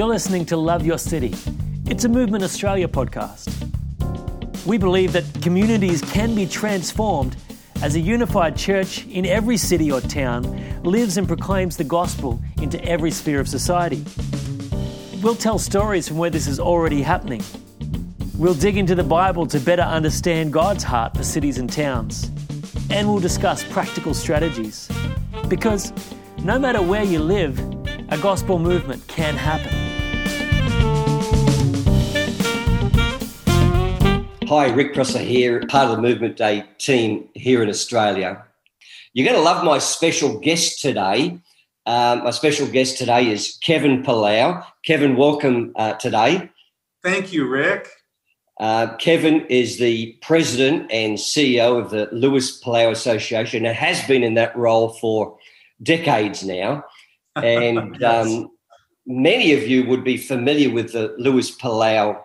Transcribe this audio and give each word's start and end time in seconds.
You're 0.00 0.08
listening 0.08 0.46
to 0.46 0.56
Love 0.56 0.86
Your 0.86 0.96
City. 0.96 1.34
It's 1.84 2.06
a 2.06 2.08
Movement 2.08 2.42
Australia 2.42 2.88
podcast. 2.88 3.50
We 4.64 4.78
believe 4.78 5.12
that 5.12 5.26
communities 5.42 6.00
can 6.00 6.34
be 6.34 6.46
transformed 6.46 7.36
as 7.82 7.96
a 7.96 8.00
unified 8.00 8.56
church 8.56 9.06
in 9.08 9.26
every 9.26 9.58
city 9.58 9.92
or 9.92 10.00
town 10.00 10.82
lives 10.84 11.18
and 11.18 11.28
proclaims 11.28 11.76
the 11.76 11.84
gospel 11.84 12.40
into 12.62 12.82
every 12.82 13.10
sphere 13.10 13.40
of 13.40 13.46
society. 13.46 14.02
We'll 15.20 15.34
tell 15.34 15.58
stories 15.58 16.08
from 16.08 16.16
where 16.16 16.30
this 16.30 16.46
is 16.46 16.58
already 16.58 17.02
happening. 17.02 17.42
We'll 18.38 18.54
dig 18.54 18.78
into 18.78 18.94
the 18.94 19.04
Bible 19.04 19.44
to 19.48 19.60
better 19.60 19.82
understand 19.82 20.50
God's 20.50 20.82
heart 20.82 21.14
for 21.14 21.24
cities 21.24 21.58
and 21.58 21.70
towns. 21.70 22.30
And 22.88 23.06
we'll 23.06 23.20
discuss 23.20 23.64
practical 23.64 24.14
strategies. 24.14 24.90
Because 25.48 25.92
no 26.42 26.58
matter 26.58 26.80
where 26.80 27.04
you 27.04 27.18
live, 27.18 27.58
a 28.08 28.16
gospel 28.16 28.58
movement 28.58 29.06
can 29.06 29.34
happen. 29.34 29.89
Hi, 34.50 34.66
Rick 34.66 34.94
Prosser 34.94 35.20
here, 35.20 35.64
part 35.68 35.88
of 35.88 35.94
the 35.94 36.02
Movement 36.02 36.36
Day 36.36 36.64
team 36.76 37.28
here 37.34 37.62
in 37.62 37.68
Australia. 37.68 38.44
You're 39.12 39.24
going 39.24 39.38
to 39.38 39.44
love 39.44 39.64
my 39.64 39.78
special 39.78 40.40
guest 40.40 40.80
today. 40.80 41.38
Um, 41.86 42.24
my 42.24 42.32
special 42.32 42.66
guest 42.66 42.98
today 42.98 43.30
is 43.30 43.60
Kevin 43.62 44.02
Palau. 44.02 44.66
Kevin, 44.84 45.14
welcome 45.14 45.72
uh, 45.76 45.92
today. 45.92 46.50
Thank 47.04 47.32
you, 47.32 47.46
Rick. 47.46 47.90
Uh, 48.58 48.96
Kevin 48.96 49.46
is 49.46 49.78
the 49.78 50.18
president 50.20 50.90
and 50.90 51.16
CEO 51.16 51.80
of 51.80 51.90
the 51.90 52.08
Luis 52.10 52.60
Palau 52.60 52.90
Association 52.90 53.64
and 53.64 53.76
has 53.76 54.04
been 54.08 54.24
in 54.24 54.34
that 54.34 54.56
role 54.56 54.88
for 54.94 55.38
decades 55.80 56.42
now. 56.42 56.84
And 57.36 57.98
yes. 58.00 58.26
um, 58.26 58.50
many 59.06 59.52
of 59.52 59.68
you 59.68 59.86
would 59.86 60.02
be 60.02 60.16
familiar 60.16 60.74
with 60.74 60.92
the 60.92 61.14
Luis 61.18 61.56
Palau 61.56 62.20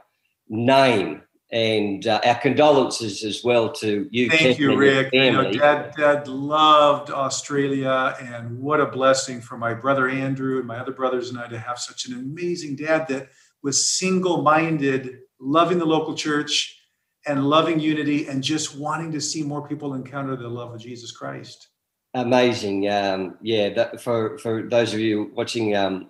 name. 0.50 1.22
And 1.52 2.08
uh, 2.08 2.22
our 2.26 2.36
condolences 2.36 3.24
as 3.24 3.44
well 3.44 3.72
to 3.74 4.08
you. 4.10 4.30
Thank 4.30 4.42
Kevin 4.42 4.62
you, 4.62 4.78
Rick. 4.78 5.10
You 5.14 5.32
know, 5.32 5.52
Dad, 5.52 5.94
Dad 5.96 6.28
loved 6.28 7.12
Australia, 7.12 8.18
and 8.20 8.60
what 8.60 8.82
a 8.82 8.88
blessing 8.88 9.42
for 9.42 9.56
my 9.56 9.74
brother 9.74 10.10
Andrew 10.10 10.58
and 10.58 10.68
my 10.68 10.78
other 10.78 10.92
brothers 10.92 11.30
and 11.30 11.40
I 11.40 11.48
to 11.48 11.60
have 11.60 11.78
such 11.78 12.08
an 12.08 12.16
amazing 12.16 12.78
dad 12.78 13.08
that 13.10 13.30
was 13.62 13.88
single-minded, 13.88 15.20
loving 15.40 15.78
the 15.78 15.86
local 15.86 16.16
church 16.16 16.82
and 17.28 17.48
loving 17.48 17.80
unity, 17.80 18.28
and 18.28 18.44
just 18.44 18.76
wanting 18.76 19.12
to 19.12 19.22
see 19.22 19.44
more 19.44 19.68
people 19.68 19.94
encounter 19.94 20.36
the 20.36 20.50
love 20.50 20.74
of 20.74 20.82
Jesus 20.82 21.12
Christ. 21.12 21.70
Amazing. 22.16 22.90
Um, 22.90 23.38
yeah, 23.42 23.70
that, 23.74 24.02
for 24.02 24.38
for 24.40 24.64
those 24.64 24.94
of 24.94 25.00
you 25.00 25.32
watching, 25.36 25.76
um, 25.76 26.08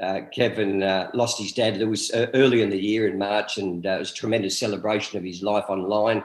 uh, 0.00 0.20
Kevin 0.32 0.82
uh, 0.82 1.10
lost 1.14 1.38
his 1.38 1.52
dad. 1.52 1.80
It 1.80 1.86
was 1.86 2.10
uh, 2.10 2.26
early 2.34 2.62
in 2.62 2.70
the 2.70 2.80
year 2.80 3.08
in 3.08 3.18
March, 3.18 3.58
and 3.58 3.86
uh, 3.86 3.90
it 3.90 3.98
was 4.00 4.10
a 4.10 4.14
tremendous 4.14 4.58
celebration 4.58 5.18
of 5.18 5.24
his 5.24 5.42
life 5.42 5.64
online. 5.68 6.24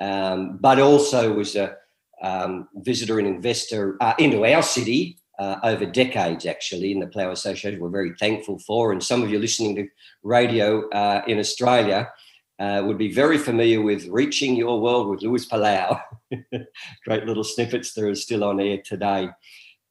Um, 0.00 0.58
but 0.58 0.80
also 0.80 1.34
was 1.34 1.56
a 1.56 1.76
um, 2.22 2.68
visitor 2.76 3.18
and 3.18 3.28
investor 3.28 3.96
uh, 4.00 4.14
into 4.18 4.44
our 4.44 4.62
city 4.62 5.16
over 5.62 5.86
decades, 5.86 6.44
actually, 6.44 6.92
in 6.92 7.00
the 7.00 7.06
Palau 7.06 7.32
Association. 7.32 7.80
We're 7.80 7.88
very 7.88 8.12
thankful 8.20 8.58
for. 8.58 8.92
And 8.92 9.02
some 9.02 9.22
of 9.22 9.30
you 9.30 9.38
listening 9.38 9.74
to 9.76 9.88
radio 10.22 10.86
in 11.26 11.38
Australia 11.38 12.12
uh, 12.60 12.82
would 12.84 12.98
be 12.98 13.10
very 13.10 13.38
familiar 13.38 13.80
with 13.80 14.06
Reaching 14.08 14.54
Your 14.54 14.80
World 14.80 15.08
with 15.08 15.22
Luis 15.22 15.48
Palau. 15.48 15.98
Great 17.06 17.24
little 17.24 17.42
snippets 17.42 17.94
that 17.94 18.04
are 18.04 18.14
still 18.14 18.44
on 18.44 18.60
air 18.60 18.78
today. 18.84 19.30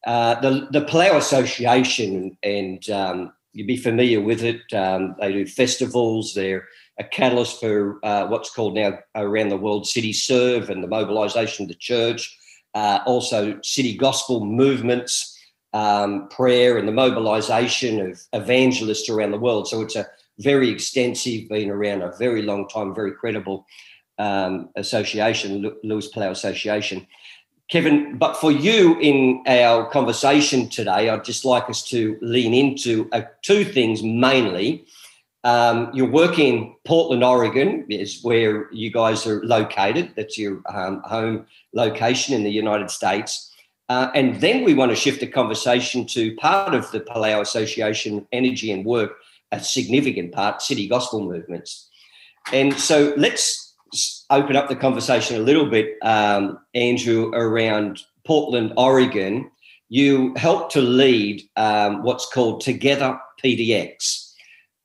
Uh, 0.05 0.39
the, 0.39 0.67
the 0.71 0.85
Palau 0.85 1.17
Association, 1.17 2.37
and 2.43 2.89
um, 2.89 3.33
you'd 3.53 3.67
be 3.67 3.77
familiar 3.77 4.21
with 4.21 4.43
it. 4.43 4.61
Um, 4.73 5.15
they 5.19 5.33
do 5.33 5.45
festivals. 5.45 6.33
They're 6.33 6.67
a 6.99 7.03
catalyst 7.03 7.59
for 7.59 7.99
uh, 8.03 8.27
what's 8.27 8.53
called 8.53 8.75
now 8.75 8.99
around 9.15 9.49
the 9.49 9.57
world 9.57 9.87
City 9.87 10.13
Serve 10.13 10.69
and 10.69 10.83
the 10.83 10.87
mobilisation 10.87 11.63
of 11.63 11.69
the 11.69 11.75
church. 11.75 12.37
Uh, 12.73 12.99
also, 13.05 13.59
city 13.63 13.97
gospel 13.97 14.45
movements, 14.45 15.37
um, 15.73 16.27
prayer, 16.29 16.77
and 16.77 16.87
the 16.87 16.93
mobilisation 16.93 17.99
of 17.99 18.21
evangelists 18.33 19.09
around 19.09 19.31
the 19.31 19.39
world. 19.39 19.67
So 19.67 19.81
it's 19.81 19.95
a 19.95 20.07
very 20.39 20.69
extensive, 20.69 21.49
been 21.49 21.69
around 21.69 22.01
a 22.01 22.15
very 22.17 22.41
long 22.41 22.67
time, 22.67 22.95
very 22.95 23.13
credible 23.13 23.65
um, 24.19 24.69
association, 24.75 25.71
Luis 25.83 26.11
Palau 26.11 26.31
Association. 26.31 27.07
Kevin, 27.69 28.17
but 28.17 28.35
for 28.35 28.51
you 28.51 28.97
in 28.99 29.43
our 29.45 29.87
conversation 29.91 30.69
today, 30.69 31.07
I'd 31.07 31.23
just 31.23 31.45
like 31.45 31.69
us 31.69 31.83
to 31.89 32.17
lean 32.19 32.53
into 32.55 33.07
uh, 33.11 33.21
two 33.43 33.63
things 33.63 34.01
mainly. 34.01 34.85
Um, 35.43 35.91
you're 35.93 36.09
working 36.09 36.47
in 36.47 36.75
Portland, 36.83 37.23
Oregon, 37.23 37.85
is 37.87 38.23
where 38.23 38.71
you 38.73 38.91
guys 38.91 39.27
are 39.27 39.43
located. 39.43 40.13
That's 40.15 40.35
your 40.35 40.61
um, 40.67 41.01
home 41.05 41.45
location 41.73 42.33
in 42.33 42.43
the 42.43 42.51
United 42.51 42.89
States. 42.89 43.53
Uh, 43.87 44.09
and 44.15 44.41
then 44.41 44.63
we 44.63 44.73
want 44.73 44.91
to 44.91 44.95
shift 44.95 45.19
the 45.19 45.27
conversation 45.27 46.07
to 46.07 46.35
part 46.35 46.73
of 46.73 46.89
the 46.91 46.99
Palau 46.99 47.39
Association 47.39 48.27
energy 48.31 48.71
and 48.71 48.83
work 48.83 49.11
a 49.51 49.59
significant 49.59 50.31
part, 50.31 50.61
city 50.61 50.87
gospel 50.87 51.23
movements. 51.23 51.87
And 52.51 52.73
so 52.73 53.13
let's 53.15 53.68
open 54.29 54.55
up 54.55 54.69
the 54.69 54.75
conversation 54.75 55.37
a 55.37 55.39
little 55.39 55.65
bit, 55.65 55.97
um, 56.01 56.59
Andrew, 56.73 57.31
around 57.33 58.01
Portland, 58.25 58.73
Oregon. 58.77 59.49
You 59.89 60.33
helped 60.35 60.73
to 60.73 60.81
lead 60.81 61.41
um, 61.55 62.03
what's 62.03 62.27
called 62.31 62.61
Together 62.61 63.19
PDX. 63.43 64.33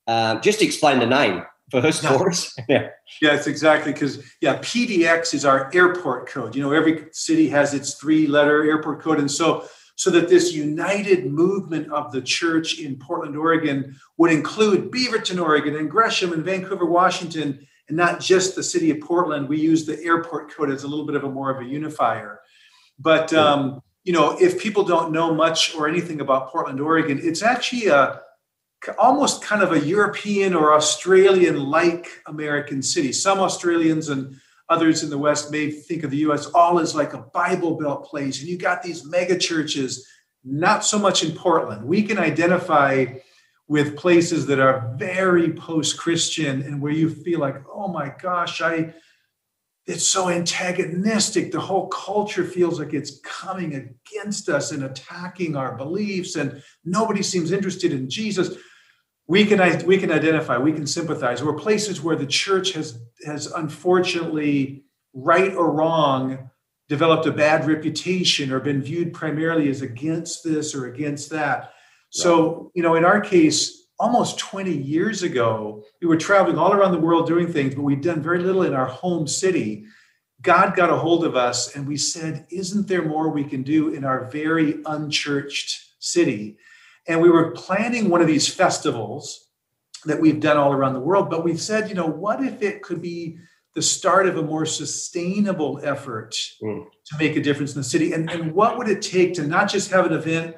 Um, 0.07 0.41
just 0.41 0.61
explain 0.61 0.99
the 0.99 1.05
name 1.05 1.43
first 1.71 2.03
yeah. 2.03 2.17
for 2.17 2.29
us. 2.29 2.55
yeah. 2.67 2.89
Yes, 3.21 3.47
exactly. 3.47 3.93
Because 3.93 4.21
yeah, 4.41 4.57
PDX 4.57 5.33
is 5.33 5.45
our 5.45 5.71
airport 5.73 6.27
code. 6.27 6.53
You 6.53 6.61
know, 6.61 6.73
every 6.73 7.05
city 7.13 7.47
has 7.47 7.73
its 7.73 7.93
three-letter 7.93 8.65
airport 8.65 9.01
code, 9.01 9.19
and 9.19 9.31
so 9.31 9.65
so 9.95 10.09
that 10.09 10.27
this 10.27 10.51
united 10.51 11.25
movement 11.25 11.89
of 11.91 12.11
the 12.11 12.21
church 12.21 12.79
in 12.79 12.97
Portland, 12.97 13.37
Oregon 13.37 13.95
would 14.17 14.31
include 14.31 14.91
Beaverton, 14.91 15.41
Oregon, 15.41 15.77
and 15.77 15.89
Gresham 15.89 16.33
and 16.33 16.43
Vancouver, 16.43 16.85
Washington, 16.85 17.65
and 17.87 17.97
not 17.97 18.19
just 18.19 18.55
the 18.55 18.63
city 18.63 18.91
of 18.91 18.99
Portland. 19.01 19.47
We 19.47 19.59
use 19.59 19.85
the 19.85 20.01
airport 20.03 20.51
code 20.51 20.71
as 20.71 20.83
a 20.83 20.87
little 20.87 21.05
bit 21.05 21.15
of 21.15 21.23
a 21.23 21.29
more 21.29 21.51
of 21.51 21.61
a 21.61 21.69
unifier. 21.69 22.41
But 22.99 23.33
um, 23.33 23.81
you 24.03 24.13
know, 24.13 24.37
if 24.39 24.59
people 24.61 24.83
don't 24.83 25.11
know 25.11 25.33
much 25.33 25.75
or 25.75 25.87
anything 25.87 26.21
about 26.21 26.49
Portland, 26.49 26.79
Oregon, 26.79 27.19
it's 27.21 27.43
actually 27.43 27.87
a 27.87 28.21
almost 28.99 29.41
kind 29.41 29.63
of 29.63 29.71
a 29.71 29.79
European 29.79 30.53
or 30.53 30.73
Australian 30.73 31.59
like 31.59 32.21
American 32.27 32.81
city. 32.81 33.11
Some 33.11 33.39
Australians 33.39 34.09
and 34.09 34.39
Others 34.69 35.03
in 35.03 35.09
the 35.09 35.17
West 35.17 35.51
may 35.51 35.69
think 35.69 36.03
of 36.03 36.11
the 36.11 36.17
US 36.17 36.47
all 36.47 36.79
as 36.79 36.95
like 36.95 37.13
a 37.13 37.19
Bible 37.19 37.77
Belt 37.77 38.05
place. 38.05 38.39
And 38.39 38.49
you 38.49 38.57
got 38.57 38.81
these 38.81 39.05
mega 39.05 39.37
churches, 39.37 40.07
not 40.43 40.83
so 40.83 40.97
much 40.97 41.23
in 41.23 41.33
Portland. 41.33 41.85
We 41.85 42.03
can 42.03 42.17
identify 42.17 43.05
with 43.67 43.97
places 43.97 44.45
that 44.47 44.59
are 44.59 44.93
very 44.97 45.53
post 45.53 45.97
Christian 45.97 46.61
and 46.61 46.81
where 46.81 46.91
you 46.91 47.09
feel 47.09 47.39
like, 47.39 47.55
oh 47.71 47.87
my 47.87 48.13
gosh, 48.21 48.61
I. 48.61 48.93
It's 49.87 50.07
so 50.07 50.29
antagonistic. 50.29 51.51
The 51.51 51.59
whole 51.59 51.85
culture 51.89 52.43
feels 52.43 52.79
like 52.79 52.95
it's 52.95 53.19
coming 53.19 53.75
against 53.75 54.49
us 54.49 54.71
and 54.71 54.83
attacking 54.83 55.55
our 55.55 55.75
beliefs, 55.75 56.35
and 56.35 56.63
nobody 56.83 57.21
seems 57.21 57.51
interested 57.51 57.93
in 57.93 58.09
Jesus 58.09 58.57
we 59.27 59.45
can 59.45 59.85
we 59.85 59.97
can 59.97 60.11
identify 60.11 60.57
we 60.57 60.73
can 60.73 60.85
sympathize 60.85 61.43
we're 61.43 61.53
places 61.53 62.01
where 62.01 62.15
the 62.15 62.25
church 62.25 62.73
has 62.73 62.99
has 63.25 63.47
unfortunately 63.47 64.83
right 65.13 65.53
or 65.53 65.71
wrong 65.71 66.49
developed 66.87 67.25
a 67.25 67.31
bad 67.31 67.65
reputation 67.65 68.51
or 68.51 68.59
been 68.59 68.81
viewed 68.81 69.13
primarily 69.13 69.69
as 69.69 69.81
against 69.81 70.43
this 70.43 70.75
or 70.75 70.85
against 70.85 71.29
that 71.29 71.71
so 72.15 72.71
you 72.75 72.83
know 72.83 72.95
in 72.95 73.05
our 73.05 73.19
case 73.21 73.87
almost 73.99 74.37
20 74.39 74.71
years 74.71 75.23
ago 75.23 75.83
we 76.01 76.07
were 76.07 76.17
traveling 76.17 76.57
all 76.57 76.73
around 76.73 76.91
the 76.91 76.99
world 76.99 77.27
doing 77.27 77.51
things 77.51 77.75
but 77.75 77.83
we'd 77.83 78.01
done 78.01 78.21
very 78.21 78.39
little 78.39 78.63
in 78.63 78.73
our 78.73 78.87
home 78.87 79.27
city 79.27 79.85
god 80.41 80.75
got 80.75 80.89
a 80.89 80.95
hold 80.95 81.25
of 81.25 81.35
us 81.35 81.75
and 81.75 81.87
we 81.87 81.97
said 81.97 82.45
isn't 82.49 82.87
there 82.87 83.05
more 83.05 83.29
we 83.29 83.43
can 83.43 83.63
do 83.63 83.93
in 83.93 84.03
our 84.03 84.29
very 84.29 84.81
unchurched 84.85 85.93
city 85.99 86.57
and 87.07 87.21
we 87.21 87.29
were 87.29 87.51
planning 87.51 88.09
one 88.09 88.21
of 88.21 88.27
these 88.27 88.47
festivals 88.47 89.45
that 90.05 90.19
we've 90.19 90.39
done 90.39 90.57
all 90.57 90.71
around 90.71 90.93
the 90.93 90.99
world. 90.99 91.29
But 91.29 91.43
we 91.43 91.57
said, 91.57 91.89
you 91.89 91.95
know, 91.95 92.07
what 92.07 92.43
if 92.43 92.61
it 92.61 92.81
could 92.81 93.01
be 93.01 93.37
the 93.73 93.81
start 93.81 94.27
of 94.27 94.37
a 94.37 94.43
more 94.43 94.65
sustainable 94.65 95.79
effort 95.83 96.35
mm. 96.63 96.85
to 97.05 97.17
make 97.17 97.35
a 97.35 97.41
difference 97.41 97.73
in 97.73 97.81
the 97.81 97.83
city? 97.83 98.13
And, 98.13 98.29
and 98.29 98.53
what 98.53 98.77
would 98.77 98.87
it 98.87 99.01
take 99.01 99.33
to 99.35 99.45
not 99.45 99.69
just 99.69 99.91
have 99.91 100.05
an 100.05 100.13
event 100.13 100.55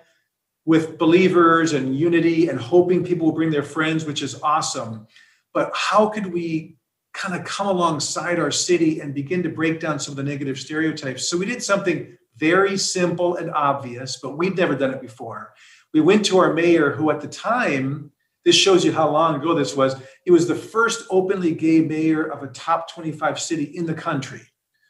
with 0.68 1.00
believers 1.00 1.74
and 1.74 1.98
unity 1.98 2.50
and 2.50 2.60
hoping 2.60 3.04
people 3.04 3.26
will 3.26 3.34
bring 3.34 3.50
their 3.50 3.64
friends, 3.64 4.06
which 4.06 4.22
is 4.22 4.40
awesome, 4.44 5.08
but 5.52 5.72
how 5.74 6.08
could 6.10 6.32
we 6.32 6.78
kind 7.14 7.34
of 7.34 7.44
come 7.44 7.66
alongside 7.66 8.38
our 8.38 8.52
city 8.52 9.00
and 9.00 9.16
begin 9.16 9.42
to 9.42 9.50
break 9.50 9.80
down 9.80 9.98
some 9.98 10.12
of 10.12 10.18
the 10.18 10.24
negative 10.24 10.60
stereotypes? 10.60 11.28
So 11.28 11.38
we 11.38 11.48
did 11.48 11.64
something 11.64 12.16
very 12.36 12.78
simple 12.78 13.38
and 13.38 13.50
obvious, 13.50 14.20
but 14.22 14.38
we'd 14.38 14.56
never 14.56 14.76
done 14.76 14.94
it 14.94 15.02
before 15.02 15.56
we 15.94 16.02
went 16.02 16.26
to 16.26 16.38
our 16.38 16.54
mayor, 16.54 16.92
who 16.92 17.10
at 17.10 17.22
the 17.22 17.28
time, 17.28 18.12
this 18.46 18.56
shows 18.56 18.86
you 18.86 18.92
how 18.92 19.10
long 19.10 19.36
ago 19.36 19.54
this 19.54 19.76
was. 19.76 19.96
He 20.24 20.32
was 20.32 20.48
the 20.48 20.56
first 20.56 21.08
openly 21.10 21.54
gay 21.54 21.82
mayor 21.82 22.24
of 22.24 22.44
a 22.44 22.48
top 22.48 22.92
25 22.94 23.40
city 23.40 23.64
in 23.64 23.86
the 23.86 23.94
country. 23.94 24.42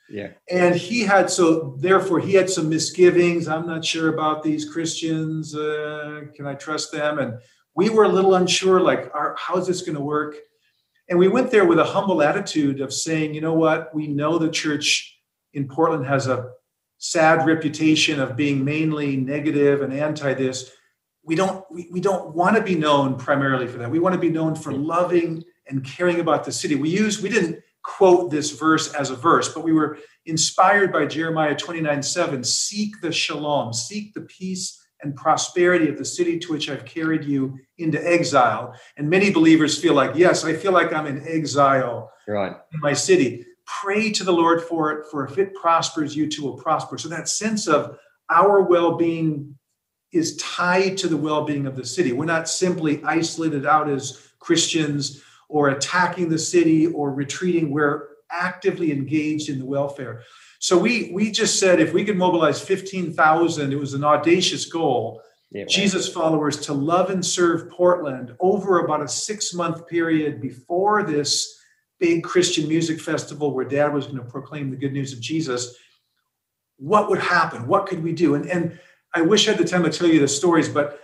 Yeah. 0.10 0.30
And 0.50 0.76
he 0.76 1.02
had, 1.02 1.30
so 1.30 1.76
therefore, 1.80 2.20
he 2.20 2.34
had 2.34 2.50
some 2.50 2.70
misgivings. 2.70 3.48
I'm 3.48 3.68
not 3.68 3.84
sure 3.84 4.14
about 4.14 4.44
these 4.44 4.70
Christians. 4.70 5.56
Uh, 5.56 6.22
can 6.36 6.48
I 6.48 6.54
trust 6.56 6.92
them? 6.92 7.20
And 7.20 7.40
we 7.76 7.90
were 7.90 8.06
a 8.06 8.10
little 8.10 8.36
unsure, 8.36 8.80
like, 8.80 9.12
our, 9.14 9.36
how's 9.38 9.68
this 9.68 9.82
going 9.82 9.96
to 9.96 10.02
work? 10.02 10.36
And 11.10 11.20
we 11.20 11.28
went 11.28 11.52
there 11.52 11.66
with 11.66 11.80
a 11.80 11.84
humble 11.84 12.22
attitude 12.22 12.82
of 12.82 12.94
saying, 12.94 13.34
you 13.34 13.42
know 13.42 13.54
what? 13.54 13.94
We 13.94 14.08
know 14.08 14.38
the 14.38 14.50
church 14.50 15.20
in 15.54 15.68
Portland 15.68 16.06
has 16.06 16.28
a 16.28 16.52
sad 16.98 17.46
reputation 17.46 18.20
of 18.20 18.36
being 18.36 18.64
mainly 18.64 19.18
negative 19.18 19.82
and 19.82 19.94
anti 19.94 20.34
this 20.34 20.72
we 21.24 21.36
don't 21.36 21.64
we, 21.70 21.88
we 21.92 22.00
don't 22.00 22.34
want 22.34 22.56
to 22.56 22.62
be 22.62 22.76
known 22.76 23.16
primarily 23.18 23.68
for 23.68 23.78
that 23.78 23.92
we 23.92 24.00
want 24.00 24.14
to 24.14 24.20
be 24.20 24.30
known 24.30 24.56
for 24.56 24.72
loving 24.72 25.44
and 25.68 25.84
caring 25.86 26.20
about 26.20 26.44
the 26.44 26.52
city 26.52 26.74
we 26.74 26.90
use 26.90 27.22
we 27.22 27.30
didn't 27.30 27.62
quote 27.88 28.30
this 28.30 28.52
verse 28.52 28.94
as 28.94 29.10
a 29.10 29.16
verse 29.16 29.54
but 29.54 29.64
we 29.64 29.72
were 29.72 29.98
inspired 30.26 30.92
by 30.92 31.06
jeremiah 31.06 31.56
29 31.56 32.04
7 32.04 32.44
seek 32.44 33.00
the 33.02 33.12
shalom 33.12 33.72
seek 33.74 34.14
the 34.14 34.22
peace 34.22 34.84
and 35.02 35.16
prosperity 35.16 35.90
of 35.90 35.98
the 35.98 36.06
city 36.06 36.38
to 36.38 36.52
which 36.52 36.70
i've 36.70 36.86
carried 36.86 37.24
you 37.24 37.58
into 37.78 38.06
exile. 38.06 38.74
And 38.98 39.10
many 39.10 39.32
believers 39.32 39.80
feel 39.80 39.94
like 39.94 40.16
yes 40.16 40.44
i 40.44 40.54
feel 40.54 40.72
like 40.72 40.94
i'm 40.94 41.08
in 41.08 41.26
exile 41.28 42.12
right. 42.28 42.56
in 42.74 42.80
my 42.80 42.94
city. 42.94 43.46
Pray 43.66 44.12
to 44.12 44.24
the 44.24 44.34
lord 44.34 44.62
for 44.64 44.92
it 44.92 45.06
for 45.12 45.26
if 45.26 45.38
it 45.38 45.54
prospers 45.56 46.16
you 46.16 46.28
too 46.28 46.44
will 46.44 46.58
prosper. 46.58 46.98
So 46.98 47.10
that 47.10 47.30
sense 47.30 47.68
of 47.68 47.98
our 48.30 48.62
well-being 48.62 49.56
is 50.12 50.38
tied 50.38 50.98
to 50.98 51.08
the 51.08 51.18
well-being 51.18 51.68
of 51.68 51.76
the 51.76 51.86
city. 51.86 52.14
We're 52.14 52.26
not 52.26 52.50
simply 52.50 53.04
isolated 53.04 53.66
out 53.66 53.90
as 53.90 54.22
Christians 54.40 55.22
or 55.50 55.70
attacking 55.70 56.30
the 56.30 56.40
city 56.40 56.88
or 56.88 57.12
retreating. 57.12 57.72
We're 57.72 58.08
actively 58.32 58.92
engaged 58.92 59.50
in 59.50 59.60
the 59.60 59.66
welfare. 59.66 60.24
So 60.60 60.78
we 60.78 61.12
we 61.14 61.32
just 61.32 61.60
said 61.60 61.80
if 61.80 61.94
we 61.94 62.04
could 62.04 62.18
mobilize 62.18 62.60
15,000, 62.62 63.72
it 63.72 63.80
was 63.80 63.94
an 63.94 64.04
audacious 64.04 64.66
goal. 64.66 65.22
Yeah, 65.52 65.66
Jesus 65.66 66.10
followers 66.10 66.58
to 66.62 66.74
love 66.74 67.10
and 67.10 67.26
serve 67.26 67.70
Portland 67.70 68.36
over 68.40 68.80
about 68.80 69.02
a 69.02 69.08
six 69.08 69.54
month 69.54 69.88
period 69.88 70.42
before 70.42 71.04
this 71.04 71.58
big 72.00 72.24
Christian 72.24 72.68
music 72.68 73.00
festival 73.00 73.54
where 73.54 73.66
dad 73.66 73.94
was 73.94 74.06
going 74.08 74.18
to 74.18 74.24
proclaim 74.24 74.70
the 74.70 74.76
good 74.76 74.94
news 74.94 75.14
of 75.14 75.22
Jesus. 75.22 75.76
What 76.78 77.10
would 77.10 77.20
happen? 77.20 77.68
What 77.68 77.88
could 77.88 78.04
we 78.04 78.14
do? 78.14 78.36
And, 78.36 78.46
and 78.48 78.80
I 79.14 79.22
wish 79.22 79.48
I 79.48 79.52
had 79.52 79.60
the 79.60 79.68
time 79.68 79.84
to 79.84 79.90
tell 79.90 80.08
you 80.08 80.20
the 80.20 80.28
stories, 80.28 80.70
but 80.70 81.02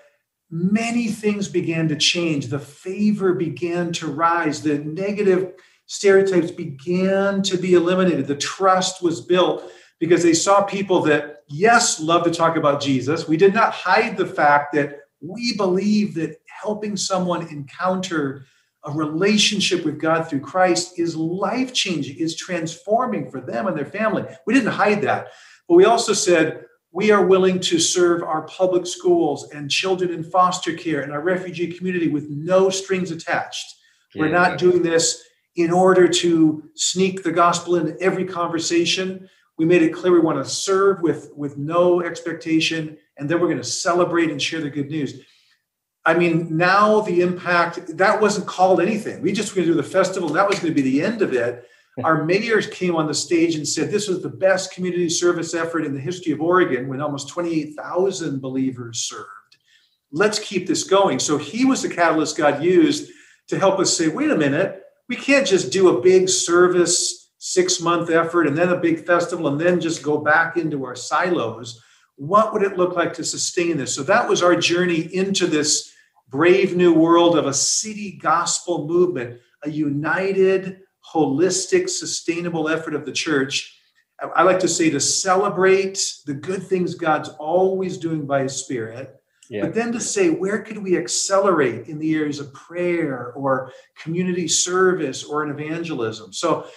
many 0.50 1.08
things 1.08 1.48
began 1.48 1.88
to 1.88 1.96
change. 1.96 2.48
The 2.48 2.60
favor 2.60 3.34
began 3.34 3.92
to 3.94 4.08
rise. 4.08 4.62
The 4.62 4.80
negative 4.80 5.54
stereotypes 5.86 6.52
began 6.52 7.42
to 7.44 7.58
be 7.58 7.74
eliminated. 7.74 8.28
The 8.28 8.36
trust 8.36 9.02
was 9.02 9.22
built 9.22 9.70
because 10.00 10.24
they 10.24 10.34
saw 10.34 10.64
people 10.64 11.02
that, 11.04 11.44
yes, 11.50 12.00
love 12.00 12.24
to 12.24 12.32
talk 12.32 12.56
about 12.56 12.82
Jesus. 12.82 13.28
We 13.28 13.38
did 13.38 13.54
not 13.54 13.74
hide 13.74 14.18
the 14.18 14.26
fact 14.26 14.74
that 14.74 15.00
we 15.22 15.56
believe 15.56 16.16
that 16.16 16.38
helping 16.48 16.98
someone 16.98 17.48
encounter 17.48 18.46
a 18.86 18.92
relationship 18.92 19.86
with 19.86 20.00
God 20.00 20.28
through 20.28 20.42
Christ 20.42 21.00
is 21.00 21.16
life 21.16 21.74
changing, 21.74 22.18
is 22.18 22.36
transforming 22.36 23.32
for 23.32 23.40
them 23.40 23.68
and 23.68 23.78
their 23.78 23.86
family. 23.86 24.26
We 24.46 24.54
didn't 24.54 24.74
hide 24.74 25.02
that. 25.04 25.28
But 25.70 25.76
we 25.76 25.86
also 25.86 26.12
said, 26.14 26.66
we 26.94 27.10
are 27.10 27.26
willing 27.26 27.60
to 27.60 27.80
serve 27.80 28.22
our 28.22 28.44
public 28.44 28.86
schools 28.86 29.50
and 29.50 29.70
children 29.70 30.14
in 30.14 30.24
foster 30.24 30.74
care 30.74 31.02
and 31.02 31.12
our 31.12 31.22
refugee 31.22 31.74
community 31.74 32.08
with 32.08 32.30
no 32.30 32.70
strings 32.70 33.10
attached. 33.10 33.66
Yeah. 34.14 34.22
We're 34.22 34.32
not 34.32 34.60
doing 34.60 34.84
this 34.84 35.24
in 35.56 35.72
order 35.72 36.08
to 36.08 36.70
sneak 36.76 37.24
the 37.24 37.32
gospel 37.32 37.76
into 37.76 38.00
every 38.00 38.26
conversation. 38.26 39.28
We 39.58 39.66
made 39.66 39.82
it 39.82 39.90
clear 39.90 40.14
we 40.14 40.20
want 40.20 40.44
to 40.44 40.50
serve 40.50 41.02
with, 41.02 41.32
with 41.36 41.58
no 41.58 42.02
expectation, 42.02 42.98
and 43.18 43.28
then 43.28 43.42
we're 43.42 43.48
going 43.48 43.58
to 43.58 43.64
celebrate 43.64 44.30
and 44.30 44.42
share 44.42 44.62
the 44.62 44.70
good 44.70 44.90
news. 44.90 45.20
I 46.06 46.14
mean, 46.14 46.58
now 46.58 47.02
the 47.02 47.22
impact, 47.22 47.98
that 47.98 48.22
wasn't 48.22 48.46
called 48.46 48.82
anything. 48.82 49.22
We 49.22 49.32
just 49.32 49.52
were 49.52 49.62
going 49.62 49.68
to 49.68 49.74
do 49.74 49.82
the 49.82 49.88
festival, 49.88 50.30
and 50.30 50.38
that 50.38 50.48
was 50.48 50.60
going 50.60 50.74
to 50.74 50.82
be 50.82 50.88
the 50.88 51.02
end 51.02 51.24
of 51.24 51.34
it. 51.34 51.68
Our 52.04 52.24
mayors 52.24 52.66
came 52.68 52.96
on 52.96 53.06
the 53.06 53.14
stage 53.14 53.56
and 53.56 53.68
said 53.68 53.92
this 53.92 54.08
was 54.08 54.24
the 54.24 54.30
best 54.30 54.74
community 54.74 55.10
service 55.10 55.54
effort 55.54 55.86
in 55.86 55.94
the 55.94 56.00
history 56.00 56.34
of 56.34 56.42
Oregon 56.42 56.88
when 56.88 57.02
almost 57.02 57.30
28,000 57.30 58.42
believers 58.42 59.00
served. 59.02 59.28
Let's 60.12 60.40
keep 60.40 60.68
this 60.68 60.84
going. 60.84 61.20
So 61.20 61.38
he 61.38 61.66
was 61.66 61.84
the 61.84 61.90
catalyst 61.90 62.38
God 62.38 62.64
used 62.64 63.12
to 63.48 63.60
help 63.60 63.80
us 63.80 63.96
say, 63.96 64.08
wait 64.08 64.32
a 64.32 64.38
minute, 64.38 64.82
we 65.08 65.16
can't 65.16 65.46
just 65.46 65.72
do 65.72 65.96
a 65.96 66.02
big 66.02 66.30
service, 66.30 67.32
six 67.38 67.80
month 67.80 68.10
effort, 68.10 68.48
and 68.48 68.58
then 68.58 68.70
a 68.70 68.80
big 68.80 69.06
festival, 69.06 69.48
and 69.48 69.60
then 69.60 69.80
just 69.80 70.02
go 70.02 70.18
back 70.18 70.58
into 70.58 70.86
our 70.86 70.96
silos. 70.96 71.82
What 72.16 72.54
would 72.54 72.64
it 72.64 72.78
look 72.78 72.96
like 72.96 73.14
to 73.16 73.24
sustain 73.24 73.78
this? 73.78 73.94
So 73.94 74.02
that 74.04 74.28
was 74.28 74.42
our 74.42 74.56
journey 74.56 75.14
into 75.14 75.46
this 75.46 75.92
brave 76.30 76.76
new 76.76 76.94
world 76.94 77.38
of 77.38 77.46
a 77.46 77.54
city 77.54 78.14
gospel 78.14 78.88
movement, 78.88 79.40
a 79.64 79.70
united, 79.70 80.80
holistic, 81.12 81.90
sustainable 81.90 82.70
effort 82.70 82.96
of 82.96 83.06
the 83.06 83.12
church. 83.12 83.80
I 84.36 84.44
like 84.44 84.60
to 84.60 84.68
say 84.68 84.90
to 84.90 85.00
celebrate 85.00 86.16
the 86.26 86.34
good 86.34 86.64
things 86.64 86.96
God's 86.96 87.30
always 87.30 87.98
doing 87.98 88.26
by 88.26 88.44
His 88.44 88.56
Spirit, 88.56 89.22
yeah. 89.50 89.62
but 89.62 89.74
then 89.74 89.92
to 89.92 90.00
say, 90.00 90.30
where 90.30 90.62
could 90.62 90.78
we 90.78 90.98
accelerate 90.98 91.88
in 91.88 92.00
the 92.00 92.14
areas 92.16 92.40
of 92.40 92.54
prayer 92.54 93.34
or 93.34 93.74
community 93.98 94.48
service 94.48 95.24
or 95.24 95.44
an 95.44 95.50
evangelism? 95.50 96.32
So, 96.32 96.68